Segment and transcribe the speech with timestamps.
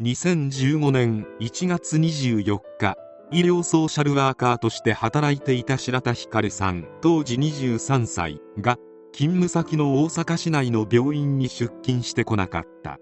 [0.00, 2.94] 2015年1月24日
[3.32, 8.76] 医療ソーシャルワーカーとして働いていた白田光さん当時23歳が
[9.12, 13.00] 勤務先の大阪市内の病院に出勤してこなかった。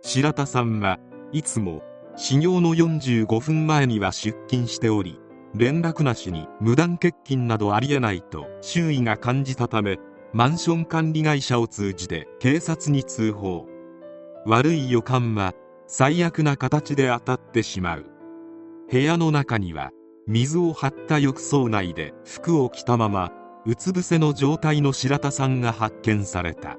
[0.00, 0.98] 白田さんは
[1.32, 1.82] いつも
[2.16, 5.20] 始業の45分前には出勤しており
[5.54, 9.98] 連絡なしに無断欠勤などありえないと周囲が感じたため
[10.32, 13.66] マンション管理会社を通じて警察に通報。
[14.46, 15.52] 悪い予感は
[15.96, 18.06] 最悪な形で当たってしまう。
[18.90, 19.92] 部屋の中には
[20.26, 23.30] 水を張った浴槽内で服を着たまま
[23.64, 26.78] うつ伏せの状態の白田さんが発見された。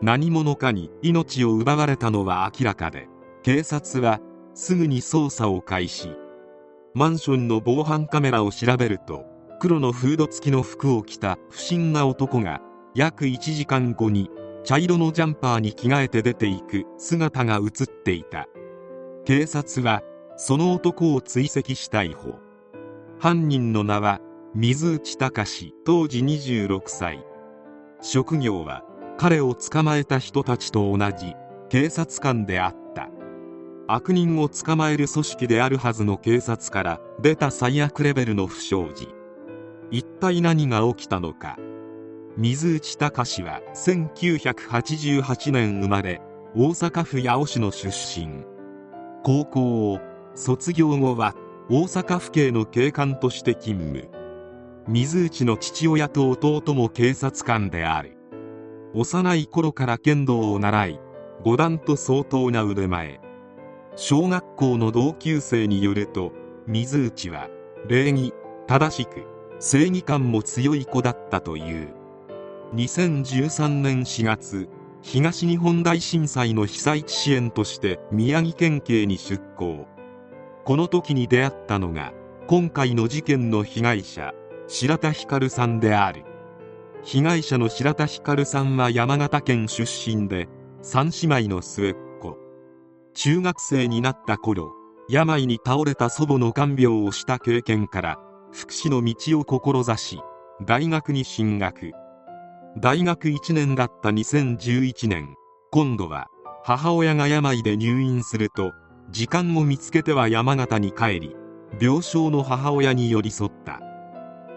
[0.00, 3.08] 何者かに命を奪われたのは明らかで
[3.42, 4.20] 警察は
[4.54, 6.08] すぐに捜査を開始。
[6.94, 9.26] マンションの防犯カメラを調べると
[9.60, 12.62] 黒のフード付きの服を着た不審な男が
[12.94, 14.30] 約1時間後に
[14.62, 18.46] 茶色のジャンパーに着替えて出ていく姿が映っていた。
[19.24, 20.02] 警察は
[20.36, 22.38] その男を追跡し逮捕
[23.18, 24.20] 犯人の名は
[24.54, 27.24] 水内隆当時26歳。
[28.00, 28.82] 職業は
[29.18, 31.34] 彼を捕まえた人たちと同じ。
[31.68, 33.08] 警察官であった。
[33.86, 39.08] 悪人を捕まえる組織であるはずの警察から出た最悪レベルの不祥事。
[39.92, 41.58] 一体何が起きたのか。
[42.36, 46.22] 水内隆は1988年生まれ
[46.54, 48.44] 大阪府八尾市の出身。
[49.24, 50.00] 高校を
[50.34, 51.34] 卒業後は
[51.68, 54.08] 大阪府警の警官として勤務。
[54.86, 58.16] 水内の父親と弟も警察官である。
[58.94, 61.00] 幼い頃から剣道を習い
[61.44, 63.20] 五段と相当な腕前。
[63.96, 66.32] 小学校の同級生によると
[66.66, 67.48] 水内は
[67.88, 68.32] 礼儀
[68.68, 69.24] 正しく
[69.58, 71.99] 正義感も強い子だったという。
[72.74, 74.68] 2013年4月
[75.02, 79.88] 東日本大震災の被災地支援として宮城県警に出向。
[80.64, 82.12] この時に出会ったのが
[82.46, 84.34] 今回の事件の被害者
[84.68, 86.24] 白田光さんである。
[87.02, 90.48] 被害者の白田光さんは山形県出身で
[90.82, 92.36] 3姉妹の末っ子。
[93.14, 94.70] 中学生になった頃
[95.08, 98.20] 病に倒れた祖母の看病をした経験から
[98.52, 100.20] 福祉の道を志し
[100.64, 101.90] 大学に進学。
[102.78, 105.34] 大学1年だった2011年。
[105.72, 106.28] 今度は
[106.62, 108.72] 母親が病で入院すると
[109.10, 111.36] 時間を見つけては山形に帰り
[111.80, 113.80] 病床の母親に寄り添った。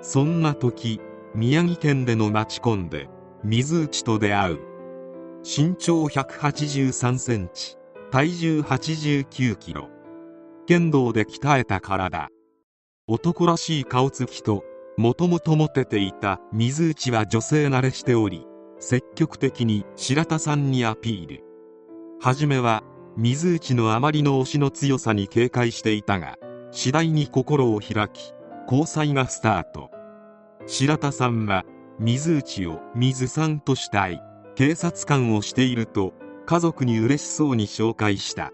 [0.01, 1.01] そんな時
[1.33, 3.09] 宮城県での町コンで
[3.43, 4.59] 水内と出会う。
[5.43, 7.77] 身長183センチ
[8.11, 9.89] 体重89キロ。
[10.67, 12.29] 剣道で鍛えた体。
[13.07, 14.63] 男らしい顔つきと
[14.95, 18.45] もともとモテていた水内は女性慣れしており
[18.79, 21.43] 積極的に白田さんにアピール。
[22.21, 22.83] 初めは
[23.17, 26.37] 水内のあまりの推しの強さに警戒していたが
[26.71, 28.33] 次第に心を開き
[28.65, 29.89] 交際がスタート。
[30.67, 31.63] 白田さんは
[31.99, 34.21] 水内を水さんとしたい
[34.55, 36.13] 警察官をしていると
[36.45, 38.51] 家族に嬉しそうに紹介した。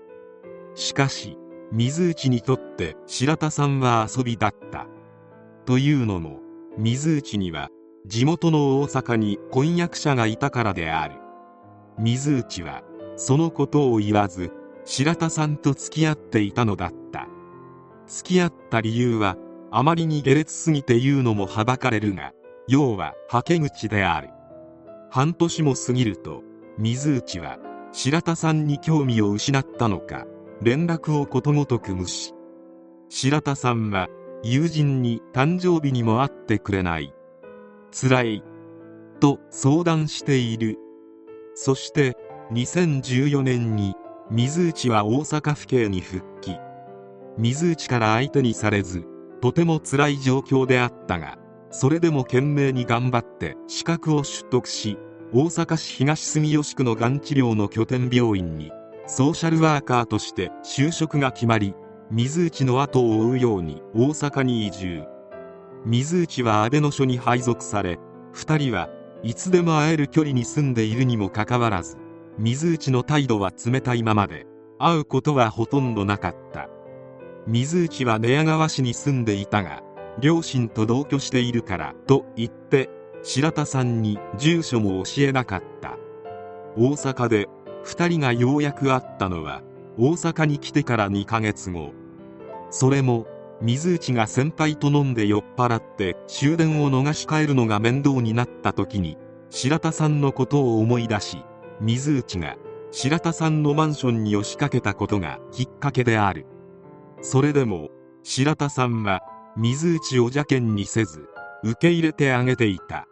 [0.74, 1.38] しかし
[1.74, 4.88] 水内にとって白田さんは遊びだった。
[5.70, 6.40] というのも
[6.80, 7.70] 水内には
[8.08, 11.14] 地元の大阪に婚約者がいたからである。
[12.00, 12.82] 水内は
[13.18, 14.52] そのことを言わず
[14.84, 17.28] 白田さんと付き合っていたのだった。
[18.08, 19.38] 付き合った理由は
[19.70, 22.34] あまりに下劣すぎて言うのもはばかれるが
[22.68, 24.30] 要ははけ口である。
[25.12, 26.42] 半年も過ぎると
[26.80, 27.60] 水内は
[27.92, 30.26] 白田さんに興味を失ったのか
[30.64, 32.34] 連絡をことごとく無視。
[33.10, 34.08] 白田さんは
[34.44, 37.14] 友人に誕生日にも会ってくれない。
[37.92, 38.44] 辛い。
[39.20, 40.78] と相談している。
[41.56, 42.16] そして
[42.54, 43.96] 2014年に
[44.32, 46.58] 水内は大阪府警に復帰。
[47.40, 49.06] 水内から相手にされず
[49.42, 51.38] とても辛い状況であったが
[51.72, 54.98] それでも懸命に頑張って資格を取得し
[55.32, 58.72] 大阪市東住吉区のがん治療の拠点病院に
[59.08, 61.74] ソーシャルワーカーとして就職が決まり
[62.12, 65.04] 水内の後を追うように大阪に移住。
[65.86, 68.00] 水内は阿部の署に配属され
[68.34, 68.90] 2人は
[69.22, 71.98] いつでも会える距離に住んでいるにもかかわらず
[72.40, 74.48] 水内の態度は冷たいままで
[74.80, 76.68] 会うことはほとんどなかった。
[77.46, 79.84] 水内は寝屋川市に住んでいたが
[80.20, 82.90] 両親と同居しているからと言って
[83.22, 85.96] 白田さんに住所も教えなかった。
[86.76, 87.48] 大阪で
[87.86, 89.62] 2人がようやく会ったのは
[89.98, 91.99] 大阪に来てから2ヶ月後。
[92.70, 93.28] それも
[93.62, 99.18] 水内が先輩と飲んで酔っ払って終電を逃し帰るのが面倒になった時に
[99.50, 101.44] 白田さんのことを思い出し
[101.82, 102.56] 水内が
[102.92, 106.46] 白田さんのマンションに押しかけたことがきっかけである。
[107.22, 107.90] それでも
[108.24, 109.22] 白田さんは
[109.56, 111.28] 水内を邪険にせず
[111.64, 113.08] 受け入れてあげていた。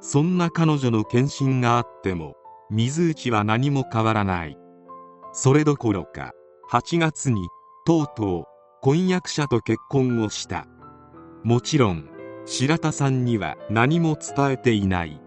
[0.00, 2.34] そんな彼女の献身があっても
[2.70, 4.58] 水内は何も変わらない。
[5.32, 6.32] それどころか
[6.70, 7.46] 8月に
[7.86, 8.44] とうとう
[8.82, 10.66] 婚約者と結婚をした。
[11.42, 12.08] もちろん
[12.44, 15.20] 白田さんには何も伝えていない。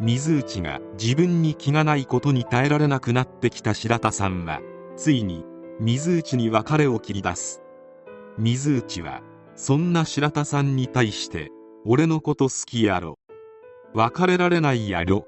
[0.00, 4.60] 水内が自分に気がないことに耐えられなくなってきた白田さんは
[4.96, 5.44] ついに
[5.80, 7.62] 水内に別れを切り出す。
[8.38, 9.22] 水内は
[9.54, 11.50] そんな白田さんに対して
[11.84, 13.18] 俺のこと好きやろ。
[13.94, 15.26] 別れられないやろ。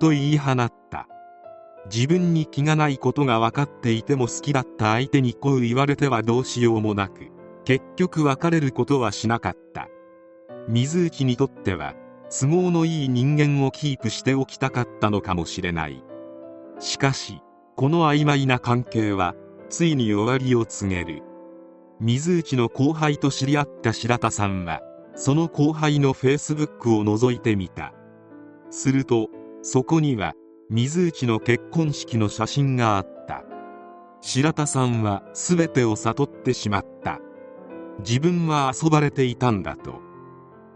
[0.00, 1.06] と言い放った。
[1.86, 7.28] 自分に気がないことが分かっていても好きだった相手にこう言われてはどうしようもなく
[7.64, 9.88] 結局別れることはしなかった。
[10.68, 11.94] 水内にとっては
[12.30, 16.02] 都合のいい人間をキープしておきたかったのかもしれない。
[16.78, 17.40] しかし
[17.76, 19.34] この曖昧な関係は
[19.68, 21.22] ついに終わりを告げる。
[22.00, 24.80] 水内の後輩と知り合った白田さんは
[25.14, 27.92] その後輩のフェイスブックを覗いてみた。
[28.70, 29.28] すると
[29.62, 30.34] そこには
[30.74, 33.44] 水内の結婚式の写真があった。
[34.22, 37.20] 白田さんは全てを悟ってしまった。
[37.98, 40.00] 自分は遊ばれていたんだと。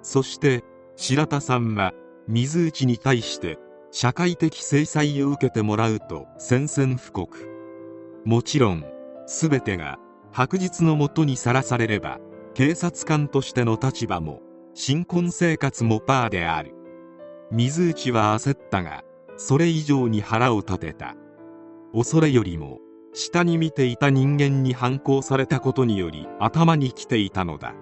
[0.02, 0.64] そして
[0.96, 1.94] 白田さんは
[2.28, 3.58] 水内に対して
[3.90, 7.48] 社会的制裁を受けてもらうと宣戦布告。
[8.26, 8.84] もちろん
[9.26, 9.96] 全てが
[10.30, 12.18] 白日のもとにさらされれば
[12.52, 14.42] 警察官としての立場も
[14.74, 16.74] 新婚生活もパーである。
[17.50, 19.02] 水内は焦ったが
[19.36, 21.14] それ以上に腹を立てた。
[21.92, 22.80] 恐れよりも
[23.12, 27.74] 下に見ていた人間に反抗されたことにより頭にきていたのだ。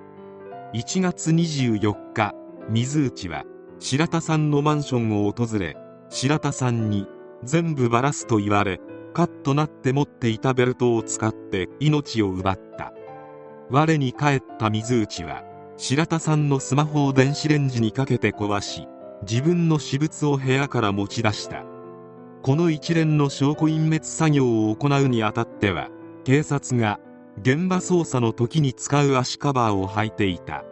[0.75, 2.35] 1月24日
[2.69, 3.45] 水内は
[3.79, 5.77] 白田さんのマンションを訪れ
[6.09, 7.06] 白田さんに
[7.43, 8.81] 全部バラすと言われ
[9.12, 12.93] カッとなって持っていたベルトを使って命を奪った。
[13.71, 15.43] 我に返った水内は
[15.77, 18.87] 白田さんのスマホを電子レンジにかけて壊し
[19.29, 21.65] 自分の私物を部屋から持ち出した。
[22.43, 25.88] この一連の証拠隠滅作業を行うにあたっては
[26.25, 27.00] 警察が
[27.41, 30.62] 現場捜査の時に使う足カバーを履いていた。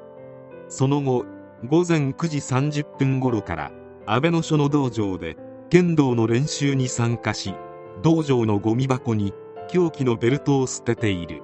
[0.68, 1.24] その後
[1.64, 3.72] 午前9時30分頃から
[4.04, 5.36] 安倍野署の道場で
[5.70, 7.54] 剣道の練習に参加し
[8.02, 9.32] 道場のゴミ箱に
[9.68, 11.40] 凶器のベルトを捨てている。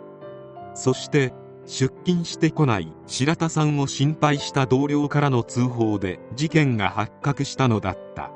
[0.75, 1.32] そして
[1.68, 8.30] 出勤してこない白田さんを心配した同僚からの通報で事件が発覚したのだった。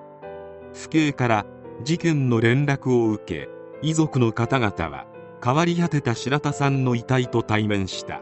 [0.74, 1.46] 府警から
[1.82, 3.48] 事件の連絡を受け
[3.80, 5.06] 遺族の方々は
[5.42, 8.20] 変わり果てた白田さんの遺体と対面した。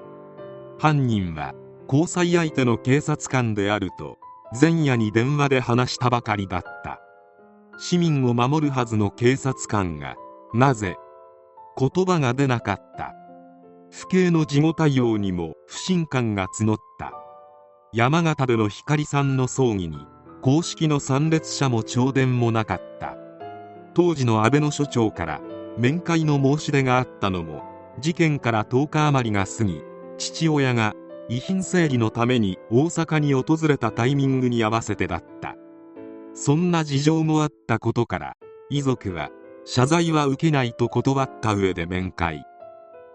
[0.79, 1.55] 犯人は
[1.89, 4.17] 交際相手の警察官であると
[4.59, 7.01] 前夜に電話で話したばかりだった。
[7.79, 10.15] 市民を守るはずの警察官が
[10.55, 10.97] なぜ
[11.77, 13.20] 言葉が出なかった。
[13.91, 17.13] 府警の事後対応にも不信感が募った。
[17.93, 19.99] 山形での光さんの葬儀に
[20.43, 23.17] 公式の参列者も弔電もなかった。
[23.95, 25.41] 当時の安倍の所長から
[25.77, 27.65] 面会の申し出があったのも
[27.99, 29.83] 事件から10日余りが過ぎ
[30.19, 30.95] 父親が
[31.29, 35.57] 遺品整理のために大阪に訪れたタイミングに合わせてだった。
[36.33, 38.37] そんな事情もあったことから
[38.71, 39.31] 遺族は
[39.65, 42.45] 謝罪は受けないと断った上で面会。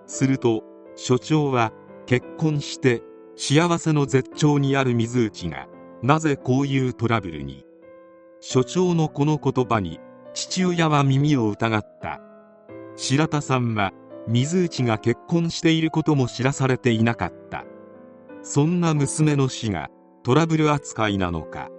[0.08, 0.64] すると
[0.96, 1.72] 所長は
[2.06, 3.02] 結婚して
[3.36, 5.68] 幸せの絶頂にある水内が
[6.02, 7.66] なぜこういうトラブルに？
[8.40, 10.00] 所長のこの言葉に
[10.34, 12.22] 父親は耳を疑った。
[12.96, 13.92] 白田さんは
[14.28, 17.66] 水内が結婚していることも知らされていなかった。
[18.44, 19.90] そんな娘の死が
[20.24, 21.70] トラブル扱いなのか？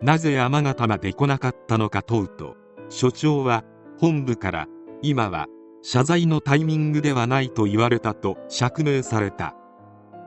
[0.00, 2.54] なぜ山形まで来なかったのか問うと
[2.88, 3.64] 所長は
[3.98, 4.66] 本部から
[5.02, 5.48] 今は
[5.82, 9.54] 謝罪のタイミングではないと言われたと釈明された。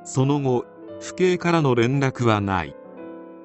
[0.04, 0.66] その後
[1.00, 2.76] 府警からの連絡はない。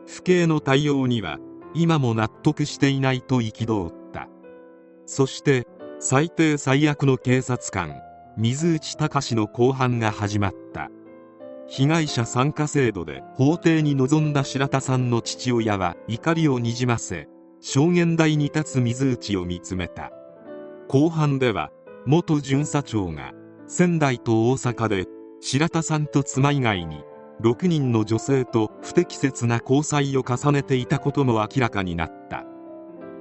[0.07, 1.39] 府警の対応には
[1.75, 4.29] 今も納得していないと憤った。
[5.05, 5.67] そして
[5.99, 7.95] 最低最悪の警察官
[8.37, 10.91] 水内隆の公判が始まった。
[11.69, 17.29] 被害者参加制度で法廷に臨んだ白田さんの父親は怒りをにじませ
[17.61, 20.13] 証言台に立つ水内を見つめた。
[20.89, 21.71] 後半では
[22.07, 23.33] 元巡査長が
[23.67, 25.07] 仙台と大阪で
[25.41, 27.03] 白田さんと妻以外に
[27.43, 32.45] 6人の女性と不適切な交際を重ねていたことも明らかになった。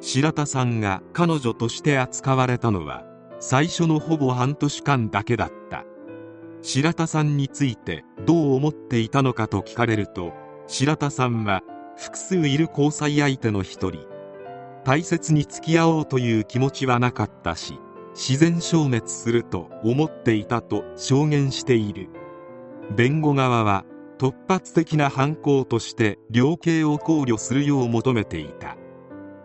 [0.01, 3.04] 白田さんが彼女として扱われたのは
[3.39, 5.84] 最初のほぼ半年間だけだった。
[6.62, 10.32] 白田さんについてどう思っていたのかと聞かれると
[10.68, 11.63] 白田さんは
[11.98, 14.08] 複数いる交際相手の一人。
[14.84, 17.80] 大切に付き合おうという気持ちはなかったし
[18.15, 22.07] 自然消滅すると思っていたと証言している。
[22.95, 23.84] 弁護側は
[24.17, 28.77] 突発的な犯行として量刑を考慮するよう求めていた。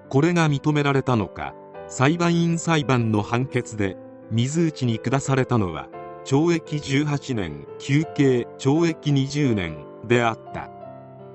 [0.08, 1.54] これが認められたのか
[1.88, 3.96] 裁判員裁判の判決で
[4.30, 5.88] 水内に下されたのは
[6.24, 10.70] 懲役18年休刑懲役20年であった。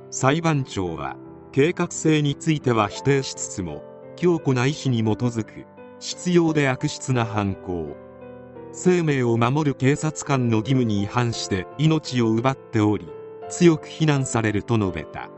[0.10, 1.18] 裁判長は
[1.52, 3.84] 計画性については否定しつつも
[4.16, 5.75] 強固な意志に基づく。
[6.00, 7.96] 執拗で悪質な犯行。
[8.72, 13.08] 生命を守る警察官の義務に違反して命を奪っており
[13.50, 15.30] 強く非難されると述べた。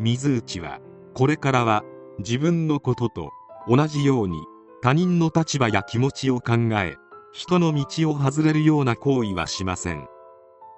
[0.00, 0.80] 水内は
[1.14, 1.84] これからは
[2.18, 3.30] 自分のことと
[3.68, 4.38] 同じように
[4.82, 6.96] 他人の立場や気持ちを考え
[7.32, 10.08] 人の道を外れるような行為はしません。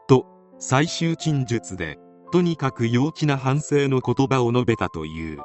[0.09, 0.27] と
[0.59, 1.99] 最終陳述で
[2.33, 5.39] とにかく幼稚な反省の言葉を述べたという。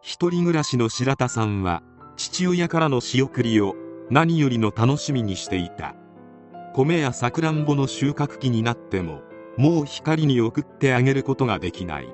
[0.00, 1.82] 一人暮らしの白田さんは
[2.18, 3.76] 父親からの仕送りを
[4.10, 5.94] 何よりの楽しみにしていた。
[6.74, 9.22] 米やさくらんぼの収穫期になっても
[9.56, 12.08] もう光に送ってあげることができない。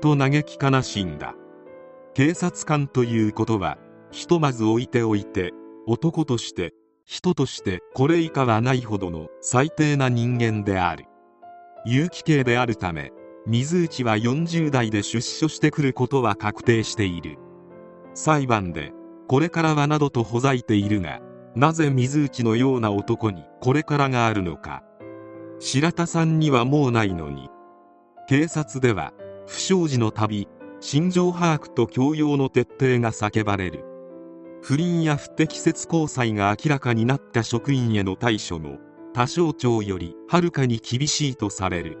[0.00, 1.34] と嘆き悲しんだ。
[2.14, 3.76] 警察官ということは
[4.10, 5.52] ひとまず置いておいて
[5.86, 6.72] 男として
[7.04, 11.04] 人としてこれ以下はないほどの最低な人間である。
[11.84, 13.12] 有期刑であるため
[13.46, 17.36] 水内は40代で出所してくることは確定している。
[18.14, 18.92] 裁判で
[19.28, 21.20] これからはなどとほざいているが
[21.54, 24.82] なぜ水内のような男にこれからがあるのか。
[25.60, 27.50] 白田さんにはもうないのに。
[28.28, 29.12] 警察では
[29.46, 30.48] 不祥事のたび
[30.80, 33.84] 心情把握と教養の徹底が叫ばれる。
[34.62, 38.78] 不倫や不適切交際が明らかになった職員への対処も
[39.12, 41.98] 他省庁よりはるかに厳しいとされる。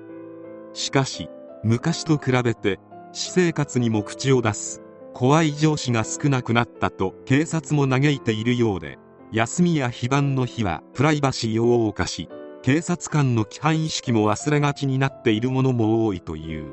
[0.72, 1.28] しかし
[1.62, 2.78] 昔と比べて
[3.12, 4.82] 私生活にも口を出す。
[5.18, 9.00] 怖い上司が少なくなったと警察も嘆いているようで
[9.32, 12.28] 休みや非番の日はプライバシーを謳歌し
[12.62, 16.72] 警察官の規範意識も忘れがちになっているものも多いという。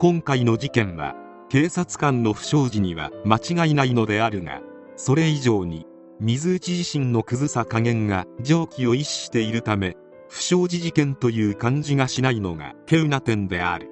[0.00, 1.14] 今回の事件は
[1.50, 4.60] 警察官の不祥事には間違いないのであるが
[4.96, 5.86] それ以上に
[6.18, 9.96] 水内自身のクズさ加減が常軌を逸しているため
[10.28, 13.91] 不祥事事件という感じがしないのが稀有な点である。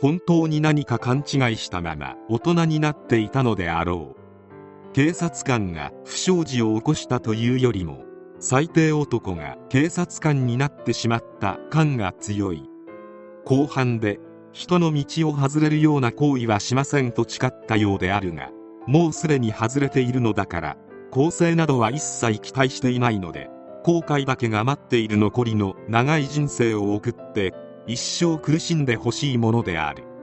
[0.00, 4.92] 本当に何か勘違いしたまま大人になっていたのであろう。
[4.92, 8.04] 警察官が不祥事を起こしたというよりも
[8.38, 12.68] 最低男が警察官になってしまった感が強い。
[13.44, 14.20] 後半で
[14.52, 18.50] 人の道を外れるような行為はしませんと誓ったようであるが
[18.86, 20.76] もうすでに外れているのだから
[21.10, 23.50] 更生などは一切期待していないので
[23.82, 27.52] 後悔だけが待っている残りの長い人生を送って
[27.86, 30.13] 一生苦しんでほしいものである。